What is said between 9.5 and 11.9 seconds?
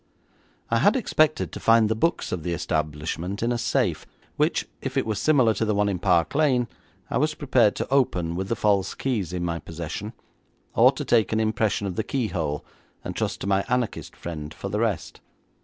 possession or to take an impression